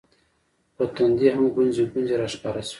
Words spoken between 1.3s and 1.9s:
هم ګونځې